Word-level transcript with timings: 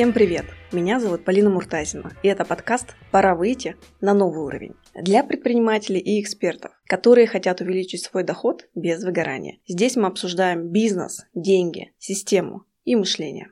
Всем 0.00 0.14
привет! 0.14 0.46
Меня 0.72 0.98
зовут 0.98 1.26
Полина 1.26 1.50
Муртазина, 1.50 2.16
и 2.22 2.28
это 2.28 2.46
подкаст 2.46 2.96
«Пора 3.10 3.34
выйти 3.34 3.76
на 4.00 4.14
новый 4.14 4.42
уровень» 4.42 4.74
для 4.94 5.22
предпринимателей 5.22 6.00
и 6.00 6.22
экспертов, 6.22 6.72
которые 6.86 7.26
хотят 7.26 7.60
увеличить 7.60 8.02
свой 8.02 8.24
доход 8.24 8.66
без 8.74 9.04
выгорания. 9.04 9.58
Здесь 9.68 9.96
мы 9.96 10.06
обсуждаем 10.06 10.68
бизнес, 10.68 11.26
деньги, 11.34 11.92
систему 11.98 12.64
и 12.86 12.96
мышление. 12.96 13.50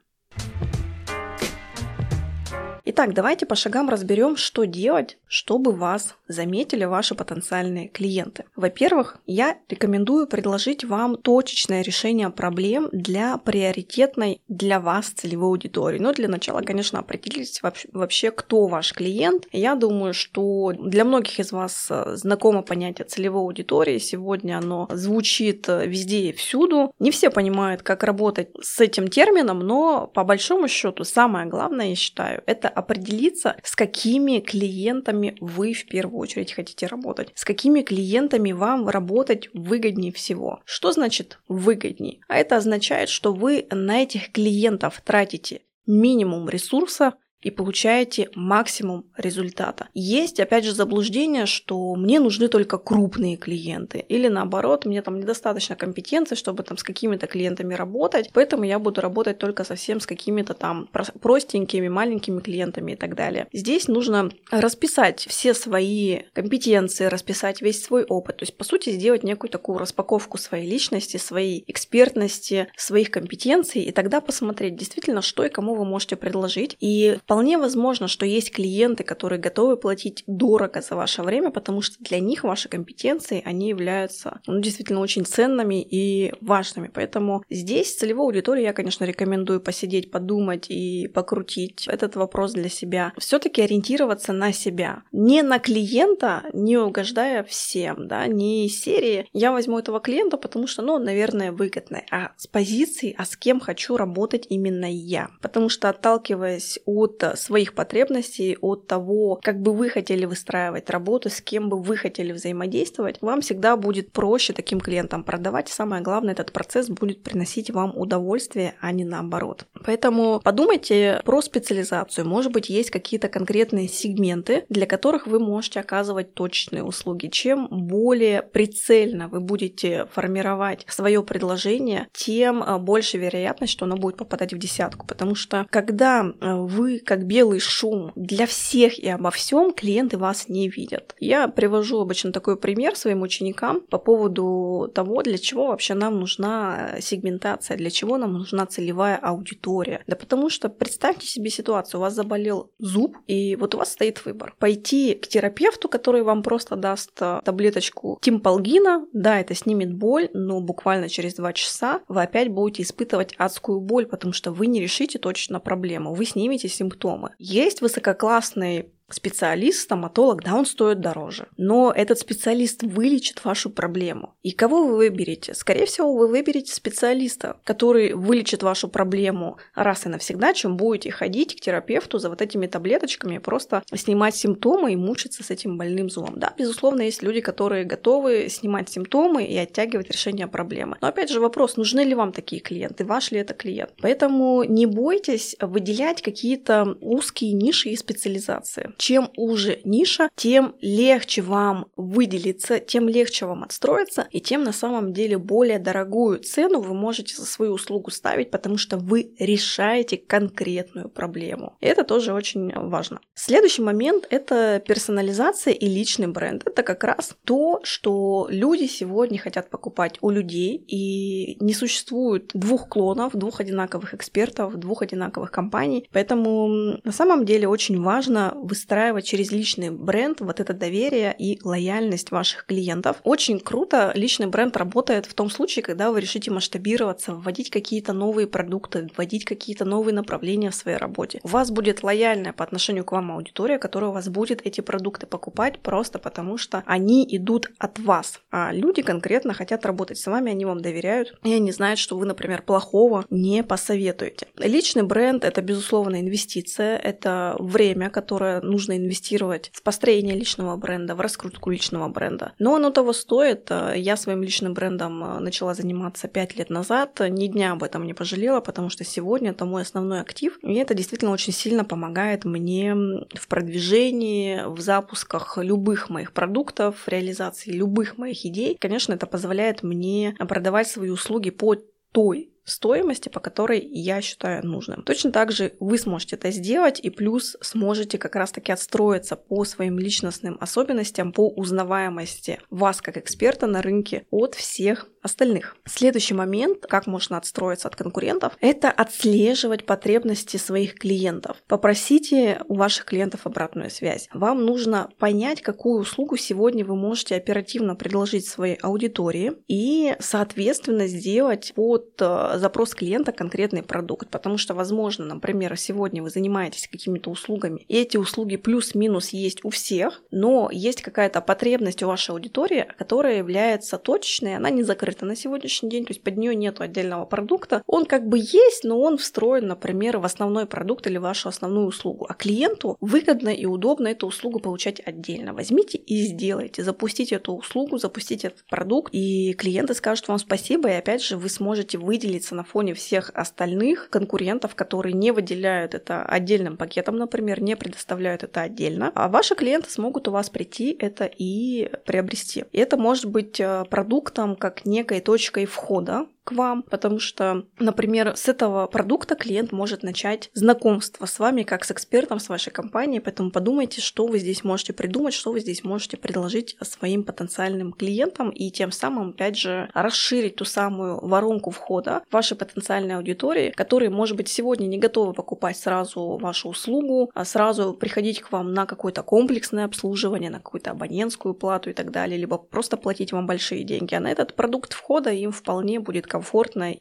Итак, 2.86 3.12
давайте 3.12 3.44
по 3.44 3.54
шагам 3.54 3.90
разберем, 3.90 4.36
что 4.36 4.64
делать, 4.64 5.18
чтобы 5.29 5.72
вас 5.72 6.16
заметили 6.26 6.84
ваши 6.84 7.14
потенциальные 7.14 7.88
клиенты. 7.88 8.44
Во-первых, 8.56 9.18
я 9.26 9.58
рекомендую 9.68 10.26
предложить 10.26 10.84
вам 10.84 11.16
точечное 11.16 11.82
решение 11.82 12.30
проблем 12.30 12.89
для 12.93 13.36
приоритетной 13.36 14.40
для 14.48 14.80
вас 14.80 15.11
целевой 15.11 15.50
аудитории. 15.50 15.98
Но 15.98 16.12
для 16.12 16.29
начала, 16.29 16.62
конечно, 16.62 16.98
определитесь 16.98 17.61
вообще, 17.93 18.30
кто 18.30 18.67
ваш 18.67 18.93
клиент. 18.93 19.46
Я 19.53 19.75
думаю, 19.75 20.14
что 20.14 20.72
для 20.72 21.04
многих 21.04 21.39
из 21.39 21.53
вас 21.53 21.89
э, 21.90 22.17
знакомо 22.17 22.62
понятие 22.62 23.06
целевой 23.06 23.42
аудитории. 23.42 23.98
Сегодня 23.98 24.58
оно 24.58 24.89
звучит 24.90 25.68
э, 25.68 25.86
везде 25.86 26.31
и 26.31 26.32
всюду. 26.32 26.92
Не 26.98 27.11
все 27.11 27.31
понимают, 27.31 27.82
как 27.82 28.03
работать 28.03 28.48
с 28.61 28.81
этим 28.81 29.08
термином, 29.08 29.61
но 29.61 30.06
по 30.06 30.25
большому 30.25 30.68
счету 30.68 31.04
самое 31.04 31.46
главное, 31.46 31.89
я 31.90 31.96
считаю, 31.96 32.42
это 32.47 32.69
определиться, 32.69 33.56
с 33.62 33.77
какими 33.77 34.41
клиентами 34.41 35.17
вы 35.41 35.72
в 35.72 35.86
первую 35.86 36.19
очередь 36.19 36.53
хотите 36.53 36.86
работать, 36.86 37.33
с 37.34 37.45
какими 37.45 37.83
клиентами 37.83 38.53
вам 38.53 38.89
работать 38.89 39.48
выгоднее 39.53 40.12
всего. 40.12 40.61
Что 40.64 40.92
значит 40.92 41.39
выгоднее? 41.48 42.20
А 42.28 42.39
это 42.39 42.56
означает, 42.56 43.09
что 43.09 43.33
вы 43.33 43.67
на 43.70 44.03
этих 44.03 44.33
клиентов 44.33 45.01
тратите 45.05 45.62
минимум 45.87 46.48
ресурса, 46.48 47.15
и 47.41 47.50
получаете 47.50 48.31
максимум 48.34 49.06
результата. 49.17 49.89
Есть, 49.94 50.41
опять 50.41 50.64
же, 50.64 50.75
заблуждение, 50.75 51.47
что 51.47 51.95
мне 51.95 52.20
нужны 52.20 52.48
только 52.48 52.78
крупные 52.78 53.36
клиенты, 53.36 53.98
или 54.08 54.28
наоборот, 54.28 54.86
мне 54.86 55.03
там 55.03 55.20
недостаточно 55.20 55.77
компетенции, 55.77 56.34
чтобы 56.34 56.62
там 56.62 56.77
с 56.77 56.83
какими-то 56.83 57.27
клиентами 57.27 57.75
работать, 57.75 58.30
поэтому 58.33 58.64
я 58.64 58.78
буду 58.78 59.00
работать 59.00 59.39
только 59.39 59.64
совсем 59.64 60.00
с 60.00 60.06
какими-то 60.06 60.55
там 60.55 60.89
простенькими, 61.20 61.89
маленькими 61.89 62.41
клиентами 62.41 62.92
и 62.92 62.97
так 62.97 63.14
далее. 63.14 63.47
Здесь 63.52 63.89
нужно 63.89 64.30
расписать 64.50 65.27
все 65.28 65.55
свои 65.55 66.23
компетенции, 66.33 67.06
расписать 67.06 67.62
весь 67.62 67.83
свой 67.83 68.05
опыт, 68.05 68.39
то 68.39 68.42
есть, 68.42 68.56
по 68.56 68.64
сути, 68.64 68.91
сделать 68.91 69.23
некую 69.23 69.50
такую 69.50 69.78
распаковку 69.78 70.39
своей 70.39 70.69
личности, 70.69 71.17
своей 71.17 71.64
экспертности, 71.67 72.69
своих 72.77 73.11
компетенций, 73.11 73.83
и 73.83 73.92
тогда 73.92 74.20
посмотреть 74.20 74.77
действительно, 74.77 75.23
что 75.23 75.45
и 75.45 75.48
кому 75.48 75.75
вы 75.75 75.84
можете 75.84 76.17
предложить, 76.17 76.77
и 76.80 77.19
Вполне 77.29 77.59
возможно, 77.59 78.09
что 78.09 78.25
есть 78.25 78.51
клиенты, 78.53 79.05
которые 79.05 79.39
готовы 79.39 79.77
платить 79.77 80.25
дорого 80.27 80.81
за 80.81 80.97
ваше 80.97 81.21
время, 81.21 81.51
потому 81.51 81.83
что 81.83 82.03
для 82.03 82.20
них 82.20 82.43
ваши 82.43 82.70
компетенции, 82.70 83.43
они 83.45 83.69
являются 83.69 84.41
ну, 84.47 84.61
действительно 84.61 85.01
очень 85.01 85.27
ценными 85.27 85.83
и 85.83 86.33
важными. 86.41 86.91
Поэтому 86.93 87.45
здесь 87.51 87.95
целевой 87.95 88.29
аудитории 88.29 88.62
я, 88.62 88.73
конечно, 88.73 89.05
рекомендую 89.05 89.61
посидеть, 89.61 90.11
подумать 90.11 90.70
и 90.70 91.07
покрутить 91.09 91.87
этот 91.87 92.17
вопрос 92.17 92.53
для 92.53 92.70
себя. 92.70 93.12
все 93.19 93.39
таки 93.39 93.61
ориентироваться 93.61 94.33
на 94.33 94.51
себя. 94.51 95.03
Не 95.13 95.42
на 95.42 95.59
клиента, 95.59 96.45
не 96.55 96.79
угождая 96.79 97.45
всем, 97.45 98.09
да, 98.09 98.27
не 98.27 98.70
серии 98.70 99.29
«я 99.35 99.53
возьму 99.53 99.79
этого 99.79 100.01
клиента, 100.01 100.39
потому 100.39 100.67
что, 100.67 100.81
ну, 100.81 100.98
наверное, 100.98 101.53
выгодно», 101.53 102.01
а 102.11 102.33
с 102.39 102.47
позиции 102.47 103.15
«а 103.19 103.27
с 103.27 103.37
кем 103.37 103.61
хочу 103.61 103.98
работать 103.98 104.47
именно 104.48 104.91
я». 104.91 105.29
Потому 105.42 105.69
что 105.69 105.91
отталкиваясь 105.91 106.79
от 106.86 107.17
от 107.23 107.39
своих 107.39 107.74
потребностей, 107.74 108.56
от 108.61 108.86
того, 108.86 109.39
как 109.42 109.61
бы 109.61 109.73
вы 109.73 109.89
хотели 109.89 110.24
выстраивать 110.24 110.90
работу, 110.90 111.30
с 111.30 111.40
кем 111.40 111.68
бы 111.68 111.80
вы 111.80 111.96
хотели 111.96 112.33
взаимодействовать, 112.33 113.18
вам 113.20 113.40
всегда 113.40 113.77
будет 113.77 114.12
проще 114.12 114.52
таким 114.52 114.80
клиентам 114.80 115.24
продавать. 115.24 115.68
Самое 115.68 116.02
главное, 116.02 116.33
этот 116.33 116.52
процесс 116.52 116.89
будет 116.89 117.23
приносить 117.23 117.70
вам 117.70 117.96
удовольствие, 117.96 118.74
а 118.80 118.92
не 118.92 119.05
наоборот. 119.05 119.67
Поэтому 119.84 120.40
подумайте 120.40 121.20
про 121.24 121.42
специализацию. 121.42 122.27
Может 122.27 122.52
быть, 122.52 122.68
есть 122.68 122.90
какие-то 122.90 123.28
конкретные 123.28 123.89
сегменты, 123.89 124.64
для 124.68 124.86
которых 124.86 125.27
вы 125.27 125.39
можете 125.39 125.80
оказывать 125.80 126.34
точные 126.34 126.83
услуги. 126.83 127.28
Чем 127.28 127.68
более 127.70 128.42
прицельно 128.42 129.28
вы 129.28 129.40
будете 129.40 130.06
формировать 130.12 130.84
свое 130.88 131.22
предложение, 131.22 132.08
тем 132.12 132.62
э, 132.62 132.78
больше 132.78 133.18
вероятность, 133.18 133.72
что 133.72 133.84
оно 133.84 133.96
будет 133.96 134.16
попадать 134.16 134.52
в 134.52 134.58
десятку. 134.58 135.06
Потому 135.06 135.34
что 135.34 135.66
когда 135.70 136.24
э, 136.24 136.54
вы 136.54 136.98
как 137.08 137.24
белый 137.24 137.58
шум 137.58 138.12
для 138.16 138.44
всех 138.44 138.98
и 138.98 139.08
обо 139.08 139.30
всем, 139.30 139.72
клиенты 139.72 140.19
вас 140.19 140.50
не 140.50 140.69
видят. 140.69 141.14
Я 141.19 141.48
привожу 141.48 142.02
обычно 142.02 142.32
такой 142.32 142.58
пример 142.58 142.96
своим 142.96 143.22
ученикам 143.22 143.80
по 143.80 143.96
поводу 143.96 144.92
того, 144.94 145.22
для 145.22 145.38
чего 145.38 145.69
вообще 145.69 145.94
нам 145.94 146.20
нужна 146.20 146.96
сегментация, 147.00 147.78
для 147.78 147.88
чего 147.88 148.19
нам 148.19 148.34
нужна 148.34 148.66
целевая 148.66 149.16
аудитория. 149.16 150.02
Да 150.06 150.16
потому 150.16 150.50
что 150.50 150.69
представьте 150.69 151.26
себе 151.26 151.48
ситуацию, 151.48 151.98
у 151.98 152.02
вас 152.02 152.12
заболел 152.12 152.72
зуб, 152.78 153.16
и 153.26 153.56
вот 153.56 153.75
у 153.75 153.78
вас 153.78 153.92
стоит 153.92 154.22
выбор. 154.26 154.54
Пойти 154.58 155.14
к 155.14 155.28
терапевту, 155.28 155.88
который 155.88 156.22
вам 156.22 156.42
просто 156.42 156.76
даст 156.76 157.12
э, 157.22 157.40
таблеточку 157.42 158.19
тимпалгина, 158.20 159.06
да, 159.14 159.40
это 159.40 159.54
снимет 159.54 159.94
боль, 159.94 160.28
но 160.34 160.60
буквально 160.60 161.08
через 161.08 161.36
два 161.36 161.54
часа 161.54 162.02
вы 162.06 162.20
опять 162.20 162.50
будете 162.50 162.82
испытывать 162.82 163.34
адскую 163.38 163.80
боль, 163.80 164.04
потому 164.04 164.34
что 164.34 164.52
вы 164.52 164.66
не 164.66 164.82
решите 164.82 165.19
точно 165.19 165.58
проблему. 165.58 166.12
Вы 166.12 166.26
снимете 166.26 166.69
симптомы 166.69 166.97
симптомы. 166.98 167.34
Есть 167.38 167.81
высококлассные 167.81 168.91
специалист, 169.10 169.80
стоматолог, 169.80 170.42
да, 170.42 170.54
он 170.54 170.66
стоит 170.66 171.00
дороже. 171.00 171.48
Но 171.56 171.92
этот 171.94 172.19
специалист 172.19 172.82
вылечит 172.82 173.44
вашу 173.44 173.70
проблему. 173.70 174.34
И 174.42 174.50
кого 174.50 174.84
вы 174.84 174.96
выберете? 174.96 175.54
Скорее 175.54 175.86
всего, 175.86 176.14
вы 176.14 176.28
выберете 176.28 176.74
специалиста, 176.74 177.56
который 177.64 178.12
вылечит 178.12 178.62
вашу 178.62 178.88
проблему 178.88 179.56
раз 179.74 180.06
и 180.06 180.08
навсегда, 180.08 180.52
чем 180.52 180.76
будете 180.76 181.10
ходить 181.10 181.56
к 181.56 181.60
терапевту 181.60 182.19
за 182.19 182.28
вот 182.28 182.42
этими 182.42 182.66
таблеточками, 182.66 183.38
просто 183.38 183.82
снимать 183.94 184.34
симптомы 184.36 184.92
и 184.92 184.96
мучиться 184.96 185.42
с 185.42 185.50
этим 185.50 185.78
больным 185.78 186.10
зубом. 186.10 186.38
Да, 186.38 186.52
безусловно, 186.56 187.02
есть 187.02 187.22
люди, 187.22 187.40
которые 187.40 187.84
готовы 187.84 188.48
снимать 188.48 188.90
симптомы 188.90 189.44
и 189.44 189.56
оттягивать 189.56 190.10
решение 190.10 190.46
проблемы. 190.46 190.96
Но 191.00 191.08
опять 191.08 191.30
же 191.30 191.40
вопрос, 191.40 191.76
нужны 191.76 192.00
ли 192.00 192.14
вам 192.14 192.32
такие 192.32 192.60
клиенты, 192.60 193.04
ваш 193.04 193.30
ли 193.30 193.38
это 193.38 193.54
клиент. 193.54 193.92
Поэтому 194.00 194.64
не 194.64 194.86
бойтесь 194.86 195.56
выделять 195.60 196.22
какие-то 196.22 196.96
узкие 197.00 197.52
ниши 197.52 197.90
и 197.90 197.96
специализации 197.96 198.92
чем 198.98 199.31
уже 199.36 199.81
ниша, 199.84 200.28
тем 200.36 200.75
легче 200.81 201.41
вам 201.41 201.86
выделиться, 201.97 202.81
тем 202.81 203.09
легче 203.09 203.47
вам 203.47 203.62
отстроиться, 203.62 204.26
и 204.31 204.41
тем 204.41 204.64
на 204.64 204.72
самом 204.72 205.12
деле 205.12 205.38
более 205.38 205.78
дорогую 205.78 206.41
цену 206.41 206.81
вы 206.81 206.94
можете 206.94 207.37
за 207.37 207.47
свою 207.47 207.72
услугу 207.72 208.10
ставить, 208.10 208.50
потому 208.50 208.76
что 208.76 208.98
вы 208.98 209.32
решаете 209.38 210.16
конкретную 210.16 211.08
проблему. 211.08 211.76
И 211.81 211.87
это 211.87 212.04
тоже 212.04 212.34
очень 212.34 212.72
важно. 212.75 213.20
Следующий 213.34 213.82
момент– 213.82 214.26
это 214.31 214.82
персонализация 214.87 215.72
и 215.72 215.87
личный 215.87 216.26
бренд. 216.26 216.66
Это 216.66 216.82
как 216.82 217.04
раз 217.04 217.37
то, 217.44 217.81
что 217.84 218.48
люди 218.50 218.87
сегодня 218.87 219.38
хотят 219.38 219.70
покупать 219.70 220.19
у 220.20 220.31
людей, 220.31 220.76
и 220.76 221.56
не 221.62 221.72
существует 221.72 222.50
двух 222.53 222.88
клонов, 222.88 223.37
двух 223.37 223.60
одинаковых 223.60 224.14
экспертов, 224.14 224.75
двух 224.76 225.03
одинаковых 225.03 225.50
компаний. 225.53 226.08
Поэтому 226.12 226.98
на 227.04 227.12
самом 227.12 227.44
деле 227.44 227.69
очень 227.69 228.00
важно 228.03 228.54
выстраивать 228.56 228.88
выстраивать 228.88 229.26
через 229.26 229.53
личный 229.53 229.91
бренд 229.91 230.41
вот 230.41 230.60
это 230.60 230.72
доверие 230.72 231.37
и 231.38 231.60
лояльность 231.62 232.31
ваших 232.31 232.65
клиентов. 232.65 233.19
Очень 233.22 233.60
круто 233.60 234.12
личный 234.15 234.47
бренд 234.47 234.79
работает 234.79 235.26
в 235.26 235.35
том 235.35 235.50
случае, 235.50 235.82
когда 235.82 236.11
вы 236.11 236.23
решите 236.23 236.50
масштабироваться, 236.50 237.35
вводить 237.35 237.69
какие-то 237.69 238.14
новые 238.14 238.46
продукты, 238.46 239.11
вводить 239.14 239.44
какие-то 239.44 239.85
новые 239.85 240.14
направления 240.14 240.70
в 240.70 240.75
своей 240.75 240.96
работе. 240.96 241.38
У 241.43 241.49
вас 241.49 241.70
будет 241.70 242.02
лояльная 242.02 242.55
по 242.55 242.64
отношению 242.64 243.05
к 243.05 243.12
вам 243.12 243.31
аудитория, 243.31 243.79
которая 243.79 244.08
у 244.08 244.14
вас 244.14 244.31
будет 244.31 244.67
эти 244.67 244.81
продукты 244.81 245.26
покупать 245.26 245.81
просто 245.81 246.19
потому, 246.19 246.56
что 246.56 246.82
они 246.87 247.26
идут 247.31 247.70
от 247.79 247.99
вас. 247.99 248.41
А 248.50 248.73
люди 248.73 249.02
конкретно 249.02 249.52
хотят 249.52 249.84
работать 249.84 250.17
с 250.17 250.26
вами, 250.26 250.50
они 250.50 250.64
вам 250.64 250.81
доверяют, 250.81 251.38
и 251.44 251.52
они 251.52 251.73
знают, 251.73 251.99
что 251.99 252.17
вы, 252.17 252.25
например, 252.25 252.62
плохого 252.62 253.26
не 253.29 253.62
посоветуете. 253.62 254.46
Личный 254.56 255.02
бренд— 255.02 255.44
это, 255.44 255.61
безусловно, 255.61 256.19
инвестиция, 256.20 256.96
это 256.96 257.55
время, 257.58 258.08
которое 258.08 258.62
нужно 258.62 258.77
нужно 258.78 258.96
инвестировать 258.96 259.70
в 259.75 259.82
построение 259.82 260.36
личного 260.36 260.76
бренда, 260.76 261.16
в 261.16 261.20
раскрутку 261.20 261.70
личного 261.70 262.08
бренда. 262.08 262.52
Но 262.60 262.76
оно 262.76 262.90
того 262.90 263.12
стоит. 263.12 263.72
Я 263.96 264.16
своим 264.16 264.44
личным 264.44 264.72
брендом 264.72 265.25
э, 265.25 265.40
начала 265.40 265.75
заниматься 265.75 266.28
5 266.28 266.56
лет 266.56 266.70
назад, 266.70 267.20
ни 267.28 267.48
дня 267.48 267.72
об 267.72 267.82
этом 267.82 268.06
не 268.06 268.14
пожалела, 268.14 268.60
потому 268.60 268.88
что 268.88 269.02
сегодня 269.02 269.50
это 269.50 269.64
мой 269.64 269.82
основной 269.82 270.20
актив, 270.20 270.56
и 270.62 270.75
это 270.75 270.94
действительно 270.94 271.32
очень 271.32 271.52
сильно 271.52 271.84
помогает 271.84 272.44
мне 272.44 272.94
в 272.94 273.48
продвижении, 273.48 274.62
в 274.64 274.78
запусках 274.81 275.58
любых 275.58 276.08
моих 276.08 276.32
продуктов, 276.32 276.96
в 277.04 277.08
реализации 277.08 277.72
любых 277.72 278.16
моих 278.16 278.46
идей. 278.46 278.76
Конечно, 278.78 279.14
это 279.14 279.26
позволяет 279.26 279.82
мне 279.82 280.36
продавать 280.38 280.86
свои 280.86 281.10
услуги 281.10 281.50
по 281.50 281.74
той 282.12 282.50
стоимости, 282.69 283.29
по 283.29 283.41
которой 283.41 283.81
я 283.81 284.20
считаю 284.20 284.65
нужным. 284.65 285.03
Точно 285.03 285.32
так 285.32 285.53
же 285.53 285.73
вы 285.81 285.99
сможете 285.99 286.37
это 286.37 286.50
сделать 286.50 287.00
и 287.00 287.11
плюс 287.11 287.56
сможете 287.61 288.19
как 288.19 288.37
раз-таки 288.37 288.73
отстроиться 288.73 289.37
по 289.37 289.65
своим 289.65 289.99
личностным 289.99 290.56
особенностям, 290.61 291.32
по 291.32 291.49
узнаваемости 291.49 292.61
вас 292.70 293.00
как 293.00 293.17
эксперта 293.17 293.67
на 293.67 293.82
рынке 293.82 294.26
от 294.31 294.55
всех 294.55 295.09
остальных. 295.23 295.76
Следующий 295.85 296.35
момент, 296.35 296.87
как 296.87 297.06
можно 297.06 297.37
отстроиться 297.37 297.88
от 297.88 297.97
конкурентов, 297.97 298.53
это 298.61 298.91
отслеживать 298.91 299.87
потребности 299.87 300.56
своих 300.56 300.94
клиентов. 300.94 301.59
Попросите 301.67 302.62
у 302.69 302.75
ваших 302.75 303.06
клиентов 303.06 303.41
обратную 303.44 303.91
связь. 303.91 304.29
Вам 304.32 304.65
нужно 304.65 305.11
понять, 305.19 305.62
какую 305.62 306.00
услугу 306.00 306.37
сегодня 306.37 306.85
вы 306.85 306.97
можете 306.97 307.37
оперативно 307.37 307.94
предложить 307.97 308.47
своей 308.47 308.76
аудитории 308.76 309.53
и, 309.67 310.15
соответственно, 310.20 311.06
сделать 311.06 311.73
под 311.75 312.11
э, 312.20 312.59
запрос 312.59 312.94
клиента 312.94 313.32
конкретный 313.32 313.82
продукт. 313.82 314.31
Потому 314.31 314.59
что, 314.59 314.75
возможно, 314.75 315.25
например, 315.25 315.76
сегодня 315.76 316.23
вы 316.23 316.31
занимаетесь 316.31 316.88
какими-то 316.88 317.31
услугами, 317.31 317.85
и 317.88 317.97
эти 317.97 318.17
услуги 318.17 318.56
плюс-минус 318.56 319.31
есть 319.31 319.65
у 319.65 319.70
всех, 319.70 320.23
но 320.31 320.70
есть 320.73 321.03
какая-то 321.03 321.41
потребность 321.41 322.03
у 322.03 322.06
вашей 322.06 322.31
аудитории, 322.31 322.87
которая 322.99 323.38
является 323.38 323.99
точечной, 323.99 324.56
она 324.56 324.70
не 324.70 324.82
закрыта 324.82 325.07
на 325.25 325.37
сегодняшний 325.37 325.88
день, 325.88 326.05
то 326.05 326.10
есть 326.10 326.22
под 326.22 326.37
нее 326.37 326.55
нет 326.55 326.81
отдельного 326.81 327.25
продукта. 327.25 327.82
Он 327.87 328.05
как 328.05 328.28
бы 328.28 328.38
есть, 328.38 328.84
но 328.84 329.00
он 329.00 329.19
встроен, 329.19 329.69
например, 329.69 330.19
в 330.19 330.25
основной 330.25 330.66
продукт 330.66 331.06
или 331.06 331.19
вашу 331.19 331.49
основную 331.49 331.87
услугу. 331.87 332.26
А 332.28 332.34
клиенту 332.34 332.96
выгодно 333.00 333.49
и 333.49 333.66
удобно 333.66 334.08
эту 334.08 334.26
услугу 334.26 334.60
получать 334.60 335.00
отдельно. 335.05 335.52
Возьмите 335.52 335.99
и 335.99 336.22
сделайте, 336.22 336.82
запустите 336.82 337.37
эту 337.37 337.55
услугу, 337.55 337.99
запустите 337.99 338.49
этот 338.49 338.64
продукт, 338.66 339.14
и 339.14 339.52
клиенты 339.55 339.94
скажут 339.94 340.28
вам 340.28 340.38
спасибо, 340.38 340.88
и 340.88 340.94
опять 340.94 341.22
же 341.22 341.37
вы 341.37 341.49
сможете 341.49 341.99
выделиться 341.99 342.55
на 342.55 342.64
фоне 342.64 342.94
всех 342.94 343.31
остальных 343.34 344.10
конкурентов, 344.10 344.75
которые 344.75 345.12
не 345.12 345.31
выделяют 345.31 345.94
это 345.94 346.22
отдельным 346.22 346.76
пакетом, 346.76 347.16
например, 347.16 347.62
не 347.62 347.76
предоставляют 347.76 348.43
это 348.43 348.62
отдельно, 348.62 349.12
а 349.14 349.28
ваши 349.28 349.55
клиенты 349.55 349.90
смогут 349.90 350.28
у 350.28 350.31
вас 350.31 350.50
прийти 350.50 350.96
это 350.99 351.25
и 351.25 351.90
приобрести. 352.05 352.64
И 352.72 352.78
это 352.78 352.96
может 352.96 353.26
быть 353.26 353.60
э, 353.60 353.84
продуктом 353.90 354.56
как 354.56 354.84
некой 354.98 355.20
точкой 355.20 355.66
входа 355.66 356.26
к 356.48 356.52
вам, 356.52 356.82
потому 356.82 357.18
что, 357.18 357.66
например, 357.78 358.34
с 358.34 358.48
этого 358.48 358.86
продукта 358.86 359.34
клиент 359.34 359.70
может 359.70 360.02
начать 360.02 360.50
знакомство 360.54 361.26
с 361.26 361.38
вами 361.38 361.62
как 361.62 361.84
с 361.84 361.90
экспертом, 361.90 362.40
с 362.40 362.48
вашей 362.48 362.70
компанией, 362.70 363.20
поэтому 363.20 363.50
подумайте, 363.50 364.00
что 364.00 364.26
вы 364.26 364.38
здесь 364.38 364.64
можете 364.64 364.94
придумать, 364.94 365.34
что 365.34 365.52
вы 365.52 365.60
здесь 365.60 365.84
можете 365.84 366.16
предложить 366.16 366.78
своим 366.80 367.22
потенциальным 367.22 367.92
клиентам 367.92 368.48
и 368.48 368.70
тем 368.70 368.92
самым, 368.92 369.30
опять 369.30 369.58
же, 369.58 369.90
расширить 369.92 370.56
ту 370.56 370.64
самую 370.64 371.20
воронку 371.20 371.70
входа 371.70 372.22
вашей 372.32 372.56
потенциальной 372.56 373.16
аудитории, 373.16 373.70
которые, 373.72 374.08
может 374.08 374.34
быть, 374.34 374.48
сегодня 374.48 374.86
не 374.86 374.96
готовы 374.96 375.34
покупать 375.34 375.76
сразу 375.76 376.38
вашу 376.40 376.70
услугу, 376.70 377.30
а 377.34 377.44
сразу 377.44 377.92
приходить 377.92 378.40
к 378.40 378.52
вам 378.52 378.72
на 378.72 378.86
какое-то 378.86 379.22
комплексное 379.22 379.84
обслуживание, 379.84 380.50
на 380.50 380.60
какую-то 380.60 380.92
абонентскую 380.92 381.52
плату 381.52 381.90
и 381.90 381.92
так 381.92 382.10
далее, 382.10 382.38
либо 382.38 382.56
просто 382.56 382.96
платить 382.96 383.32
вам 383.32 383.46
большие 383.46 383.84
деньги, 383.84 384.14
а 384.14 384.20
на 384.20 384.32
этот 384.32 384.54
продукт 384.54 384.94
входа 384.94 385.30
им 385.30 385.52
вполне 385.52 386.00
будет 386.00 386.26
комфортно 386.26 386.38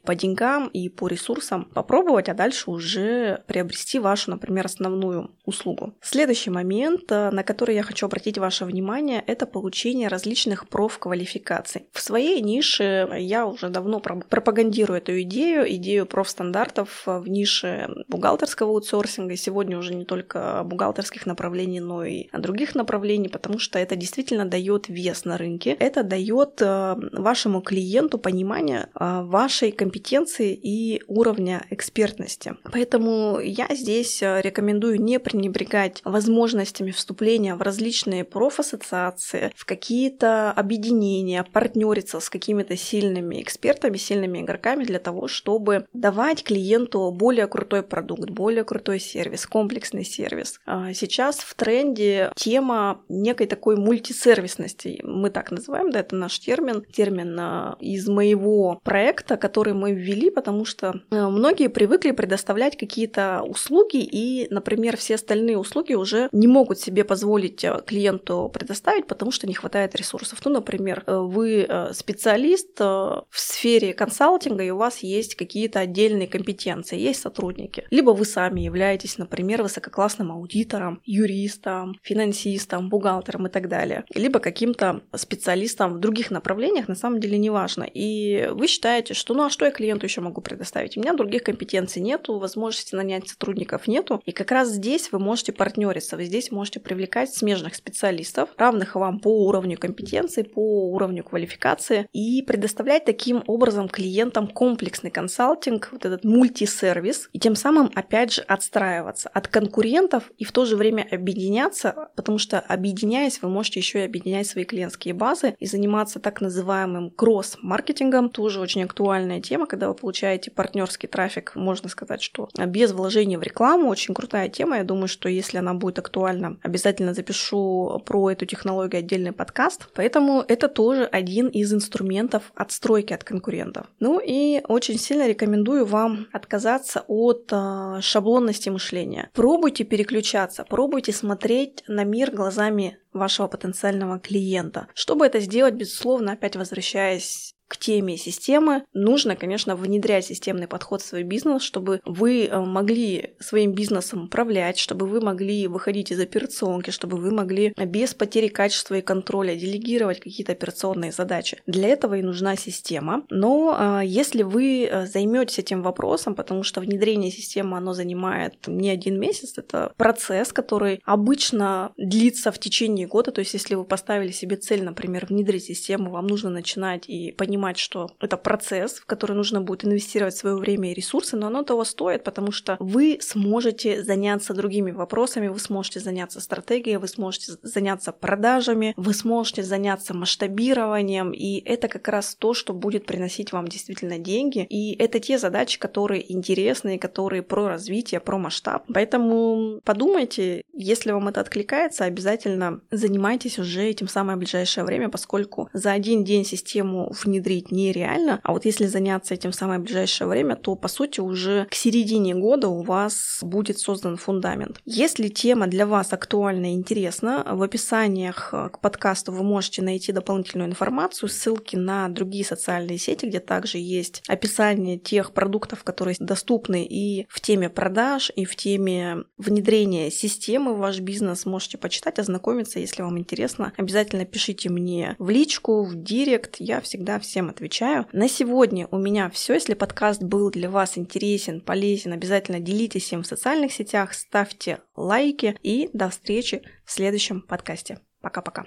по 0.04 0.14
деньгам 0.14 0.68
и 0.68 0.88
по 0.88 1.08
ресурсам 1.08 1.64
попробовать, 1.74 2.28
а 2.28 2.34
дальше 2.34 2.70
уже 2.70 3.42
приобрести 3.46 3.98
вашу, 3.98 4.30
например, 4.30 4.66
основную 4.66 5.30
услугу. 5.44 5.94
Следующий 6.00 6.50
момент, 6.50 7.10
э, 7.10 7.30
на 7.30 7.42
который 7.42 7.74
я 7.74 7.82
хочу 7.82 8.06
обратить 8.06 8.38
ваше 8.38 8.64
внимание, 8.64 9.22
это 9.26 9.46
получение 9.46 10.08
различных 10.08 10.68
профквалификаций. 10.68 11.86
В 11.92 12.00
своей 12.00 12.40
нише 12.40 13.08
я 13.18 13.46
уже 13.46 13.68
давно 13.68 14.00
пропагандирую 14.00 14.98
эту 14.98 15.20
идею, 15.22 15.70
идею 15.74 16.06
профстандартов 16.06 17.02
в 17.06 17.26
нише 17.26 17.88
бухгалтерского 18.08 18.70
аутсорсинга. 18.70 19.34
И 19.34 19.36
сегодня 19.36 19.78
уже 19.78 19.94
не 19.94 20.04
только 20.04 20.62
бухгалтерских 20.64 21.26
направлений, 21.26 21.80
но 21.80 22.04
и 22.04 22.28
других 22.32 22.74
направлений, 22.74 23.28
потому 23.28 23.58
что 23.58 23.78
это 23.78 23.96
действительно 23.96 24.44
дает 24.44 24.88
вес 24.88 25.24
на 25.24 25.38
рынке. 25.38 25.70
Это 25.78 26.02
дает 26.02 26.60
э, 26.60 26.96
вашему 27.12 27.60
клиенту 27.60 28.18
понимание 28.18 28.88
э, 28.98 29.17
вашей 29.22 29.72
компетенции 29.72 30.54
и 30.54 31.02
уровня 31.06 31.64
экспертности. 31.70 32.56
Поэтому 32.72 33.40
я 33.40 33.66
здесь 33.70 34.22
э, 34.22 34.40
рекомендую 34.42 35.00
не 35.00 35.18
пренебрегать 35.18 36.00
возможностями 36.04 36.90
вступления 36.90 37.54
в 37.54 37.62
различные 37.62 38.24
профассоциации, 38.24 39.52
в 39.56 39.64
какие-то 39.64 40.52
объединения, 40.52 41.44
партнериться 41.44 42.20
с 42.20 42.30
какими-то 42.30 42.76
сильными 42.76 43.42
экспертами, 43.42 43.96
сильными 43.96 44.40
игроками 44.40 44.84
для 44.84 44.98
того, 44.98 45.28
чтобы 45.28 45.86
давать 45.92 46.44
клиенту 46.44 47.10
более 47.10 47.46
крутой 47.46 47.82
продукт, 47.82 48.30
более 48.30 48.64
крутой 48.64 49.00
сервис, 49.00 49.46
комплексный 49.46 50.04
сервис. 50.04 50.60
А 50.66 50.92
сейчас 50.92 51.38
в 51.38 51.54
тренде 51.54 52.32
тема 52.36 53.02
некой 53.08 53.46
такой 53.46 53.76
мультисервисности. 53.76 55.00
Мы 55.02 55.30
так 55.30 55.50
называем, 55.50 55.90
да, 55.90 56.00
это 56.00 56.16
наш 56.16 56.38
термин, 56.38 56.84
термин 56.92 57.38
из 57.80 58.08
моего 58.08 58.80
проекта, 58.82 59.07
проекта, 59.08 59.36
который 59.36 59.72
мы 59.72 59.92
ввели, 59.92 60.30
потому 60.30 60.66
что 60.66 61.00
э, 61.10 61.28
многие 61.28 61.68
привыкли 61.68 62.10
предоставлять 62.10 62.76
какие-то 62.76 63.42
услуги, 63.42 63.96
и, 64.02 64.46
например, 64.50 64.96
все 64.96 65.14
остальные 65.14 65.56
услуги 65.56 65.94
уже 65.94 66.28
не 66.32 66.46
могут 66.46 66.78
себе 66.78 67.04
позволить 67.04 67.64
э, 67.64 67.80
клиенту 67.86 68.50
предоставить, 68.52 69.06
потому 69.06 69.30
что 69.30 69.46
не 69.46 69.54
хватает 69.54 69.96
ресурсов. 69.96 70.40
Ну, 70.44 70.50
например, 70.52 71.04
э, 71.06 71.16
вы 71.16 71.66
специалист 71.92 72.78
в 72.80 73.24
сфере 73.30 73.94
консалтинга, 73.94 74.64
и 74.64 74.70
у 74.70 74.76
вас 74.76 74.98
есть 74.98 75.34
какие-то 75.36 75.80
отдельные 75.80 76.28
компетенции, 76.28 76.98
есть 76.98 77.20
сотрудники. 77.20 77.84
Либо 77.90 78.10
вы 78.10 78.24
сами 78.24 78.60
являетесь, 78.60 79.18
например, 79.18 79.62
высококлассным 79.62 80.32
аудитором, 80.32 81.00
юристом, 81.06 81.94
финансистом, 82.02 82.88
бухгалтером 82.88 83.46
и 83.46 83.50
так 83.50 83.68
далее. 83.68 84.04
Либо 84.14 84.38
каким-то 84.38 85.00
специалистом 85.16 85.94
в 85.94 85.98
других 85.98 86.30
направлениях, 86.30 86.88
на 86.88 86.94
самом 86.94 87.20
деле 87.20 87.38
неважно. 87.38 87.84
И 87.84 88.48
вы 88.52 88.66
считаете, 88.66 88.97
считаете, 88.98 89.14
что 89.14 89.34
ну 89.34 89.44
а 89.44 89.50
что 89.50 89.64
я 89.64 89.70
клиенту 89.70 90.06
еще 90.06 90.20
могу 90.20 90.40
предоставить? 90.40 90.96
У 90.96 91.00
меня 91.00 91.14
других 91.14 91.44
компетенций 91.44 92.02
нету, 92.02 92.38
возможности 92.38 92.96
нанять 92.96 93.28
сотрудников 93.28 93.86
нету. 93.86 94.20
И 94.26 94.32
как 94.32 94.50
раз 94.50 94.70
здесь 94.70 95.12
вы 95.12 95.20
можете 95.20 95.52
партнериться, 95.52 96.16
вы 96.16 96.24
здесь 96.24 96.50
можете 96.50 96.80
привлекать 96.80 97.32
смежных 97.32 97.76
специалистов, 97.76 98.48
равных 98.56 98.96
вам 98.96 99.20
по 99.20 99.46
уровню 99.46 99.78
компетенции, 99.78 100.42
по 100.42 100.90
уровню 100.90 101.22
квалификации, 101.22 102.08
и 102.12 102.42
предоставлять 102.42 103.04
таким 103.04 103.44
образом 103.46 103.88
клиентам 103.88 104.48
комплексный 104.48 105.10
консалтинг, 105.10 105.90
вот 105.92 106.04
этот 106.04 106.24
мультисервис, 106.24 107.28
и 107.32 107.38
тем 107.38 107.54
самым, 107.54 107.90
опять 107.94 108.32
же, 108.32 108.42
отстраиваться 108.42 109.28
от 109.28 109.46
конкурентов 109.46 110.32
и 110.38 110.44
в 110.44 110.50
то 110.50 110.64
же 110.64 110.76
время 110.76 111.06
объединяться, 111.10 112.08
потому 112.16 112.38
что 112.38 112.58
объединяясь, 112.58 113.40
вы 113.42 113.48
можете 113.48 113.78
еще 113.78 114.00
и 114.00 114.04
объединять 114.06 114.48
свои 114.48 114.64
клиентские 114.64 115.14
базы 115.14 115.54
и 115.60 115.66
заниматься 115.66 116.18
так 116.18 116.40
называемым 116.40 117.10
кросс-маркетингом, 117.10 118.30
тоже 118.30 118.60
очень 118.60 118.87
актуальная 118.88 119.40
тема, 119.40 119.66
когда 119.66 119.88
вы 119.88 119.94
получаете 119.94 120.50
партнерский 120.50 121.06
трафик, 121.06 121.52
можно 121.54 121.88
сказать, 121.88 122.22
что 122.22 122.48
без 122.56 122.92
вложения 122.92 123.38
в 123.38 123.42
рекламу. 123.42 123.88
Очень 123.88 124.14
крутая 124.14 124.48
тема. 124.48 124.78
Я 124.78 124.84
думаю, 124.84 125.08
что 125.08 125.28
если 125.28 125.58
она 125.58 125.74
будет 125.74 125.98
актуальна, 125.98 126.56
обязательно 126.62 127.12
запишу 127.14 128.02
про 128.06 128.30
эту 128.30 128.46
технологию 128.46 129.00
отдельный 129.00 129.32
подкаст. 129.32 129.88
Поэтому 129.94 130.42
это 130.46 130.68
тоже 130.68 131.04
один 131.04 131.48
из 131.48 131.72
инструментов 131.72 132.50
отстройки 132.54 133.12
от 133.12 133.24
конкурентов. 133.24 133.86
Ну 134.00 134.20
и 134.24 134.62
очень 134.66 134.98
сильно 134.98 135.28
рекомендую 135.28 135.84
вам 135.84 136.26
отказаться 136.32 137.04
от 137.06 137.52
э, 137.52 138.00
шаблонности 138.00 138.70
мышления. 138.70 139.30
Пробуйте 139.34 139.84
переключаться, 139.84 140.64
пробуйте 140.64 141.12
смотреть 141.12 141.84
на 141.86 142.04
мир 142.04 142.30
глазами 142.30 142.98
вашего 143.12 143.48
потенциального 143.48 144.18
клиента. 144.18 144.88
Чтобы 144.94 145.26
это 145.26 145.40
сделать, 145.40 145.74
безусловно, 145.74 146.32
опять 146.32 146.56
возвращаясь 146.56 147.54
к 147.68 147.76
теме 147.76 148.16
системы, 148.16 148.84
нужно, 148.94 149.36
конечно, 149.36 149.76
внедрять 149.76 150.24
системный 150.24 150.66
подход 150.66 151.02
в 151.02 151.06
свой 151.06 151.22
бизнес, 151.22 151.62
чтобы 151.62 152.00
вы 152.04 152.46
э, 152.46 152.58
могли 152.58 153.34
своим 153.38 153.72
бизнесом 153.72 154.24
управлять, 154.24 154.78
чтобы 154.78 155.06
вы 155.06 155.20
могли 155.20 155.68
выходить 155.68 156.10
из 156.10 156.18
операционки, 156.18 156.90
чтобы 156.90 157.18
вы 157.18 157.30
могли 157.30 157.74
без 157.76 158.14
потери 158.14 158.48
качества 158.48 158.94
и 158.94 159.02
контроля 159.02 159.54
делегировать 159.54 160.20
какие-то 160.20 160.52
операционные 160.52 161.12
задачи. 161.12 161.58
Для 161.66 161.88
этого 161.88 162.14
и 162.14 162.22
нужна 162.22 162.56
система. 162.56 163.24
Но 163.28 164.00
э, 164.00 164.06
если 164.06 164.42
вы 164.42 164.88
э, 164.90 165.06
займетесь 165.06 165.58
этим 165.58 165.82
вопросом, 165.82 166.34
потому 166.34 166.62
что 166.62 166.80
внедрение 166.80 167.30
системы, 167.30 167.76
оно 167.76 167.92
занимает 167.92 168.66
не 168.66 168.88
один 168.88 169.20
месяц, 169.20 169.58
это 169.58 169.92
процесс, 169.98 170.54
который 170.54 171.00
обычно 171.04 171.92
длится 171.98 172.50
в 172.50 172.58
течение 172.58 173.06
года, 173.06 173.30
то 173.30 173.40
есть 173.40 173.52
если 173.52 173.74
вы 173.74 173.84
поставили 173.84 174.32
себе 174.32 174.56
цель, 174.56 174.82
например, 174.82 175.26
внедрить 175.26 175.64
систему, 175.64 176.10
вам 176.10 176.26
нужно 176.26 176.48
начинать 176.48 177.04
и 177.08 177.32
понимать, 177.32 177.57
понимать, 177.58 177.78
что 177.78 178.10
это 178.20 178.36
процесс, 178.36 178.94
в 178.94 179.06
который 179.06 179.34
нужно 179.36 179.60
будет 179.60 179.84
инвестировать 179.84 180.36
свое 180.36 180.56
время 180.56 180.92
и 180.92 180.94
ресурсы, 180.94 181.36
но 181.36 181.48
оно 181.48 181.62
того 181.62 181.84
стоит, 181.84 182.22
потому 182.24 182.52
что 182.52 182.76
вы 182.78 183.18
сможете 183.20 184.02
заняться 184.02 184.54
другими 184.54 184.92
вопросами, 184.92 185.48
вы 185.48 185.58
сможете 185.58 186.00
заняться 186.00 186.40
стратегией, 186.40 186.98
вы 186.98 187.08
сможете 187.08 187.52
заняться 187.62 188.12
продажами, 188.12 188.94
вы 188.96 189.12
сможете 189.12 189.62
заняться 189.62 190.14
масштабированием, 190.14 191.32
и 191.32 191.60
это 191.64 191.88
как 191.88 192.08
раз 192.08 192.36
то, 192.36 192.54
что 192.54 192.72
будет 192.72 193.06
приносить 193.06 193.52
вам 193.52 193.66
действительно 193.66 194.18
деньги. 194.18 194.66
И 194.70 194.94
это 194.96 195.18
те 195.18 195.38
задачи, 195.38 195.78
которые 195.80 196.32
интересные, 196.32 196.98
которые 196.98 197.42
про 197.42 197.68
развитие, 197.68 198.20
про 198.20 198.38
масштаб. 198.38 198.84
Поэтому 198.94 199.80
подумайте, 199.84 200.62
если 200.72 201.10
вам 201.12 201.28
это 201.28 201.40
откликается, 201.40 202.04
обязательно 202.04 202.80
занимайтесь 202.92 203.58
уже 203.58 203.82
этим 203.82 204.06
самое 204.06 204.38
ближайшее 204.38 204.84
время, 204.84 205.08
поскольку 205.08 205.68
за 205.72 205.92
один 205.92 206.24
день 206.24 206.44
систему 206.44 207.12
внедрить 207.24 207.47
нереально, 207.70 208.40
а 208.42 208.52
вот 208.52 208.64
если 208.64 208.86
заняться 208.86 209.34
этим 209.34 209.50
в 209.50 209.54
самое 209.54 209.80
ближайшее 209.80 210.28
время, 210.28 210.56
то 210.56 210.74
по 210.74 210.88
сути 210.88 211.20
уже 211.20 211.66
к 211.70 211.74
середине 211.74 212.34
года 212.34 212.68
у 212.68 212.82
вас 212.82 213.38
будет 213.42 213.78
создан 213.78 214.16
фундамент. 214.16 214.80
Если 214.84 215.28
тема 215.28 215.66
для 215.66 215.86
вас 215.86 216.12
актуальна 216.12 216.72
и 216.72 216.74
интересна, 216.74 217.44
в 217.50 217.62
описаниях 217.62 218.50
к 218.50 218.80
подкасту 218.80 219.32
вы 219.32 219.42
можете 219.42 219.82
найти 219.82 220.12
дополнительную 220.12 220.68
информацию, 220.68 221.28
ссылки 221.28 221.76
на 221.76 222.08
другие 222.08 222.44
социальные 222.44 222.98
сети, 222.98 223.26
где 223.26 223.40
также 223.40 223.78
есть 223.78 224.22
описание 224.28 224.98
тех 224.98 225.32
продуктов, 225.32 225.84
которые 225.84 226.16
доступны 226.18 226.84
и 226.84 227.26
в 227.28 227.40
теме 227.40 227.68
продаж, 227.68 228.30
и 228.34 228.44
в 228.44 228.56
теме 228.56 229.24
внедрения 229.36 230.10
системы 230.10 230.74
в 230.74 230.78
ваш 230.78 231.00
бизнес. 231.00 231.46
Можете 231.46 231.78
почитать, 231.78 232.18
ознакомиться, 232.18 232.78
если 232.78 233.02
вам 233.02 233.18
интересно. 233.18 233.72
Обязательно 233.76 234.24
пишите 234.24 234.68
мне 234.68 235.16
в 235.18 235.30
личку, 235.30 235.84
в 235.84 235.94
директ. 235.94 236.56
Я 236.58 236.80
всегда 236.80 237.18
всем 237.38 237.50
отвечаю. 237.50 238.04
На 238.12 238.28
сегодня 238.28 238.88
у 238.90 238.98
меня 238.98 239.30
все. 239.30 239.54
Если 239.54 239.74
подкаст 239.74 240.20
был 240.20 240.50
для 240.50 240.68
вас 240.68 240.98
интересен, 240.98 241.60
полезен, 241.60 242.12
обязательно 242.12 242.58
делитесь 242.58 243.12
им 243.12 243.22
в 243.22 243.28
социальных 243.28 243.72
сетях, 243.72 244.12
ставьте 244.12 244.80
лайки 244.96 245.56
и 245.62 245.88
до 245.92 246.10
встречи 246.10 246.62
в 246.84 246.90
следующем 246.90 247.40
подкасте. 247.40 248.00
Пока-пока. 248.20 248.66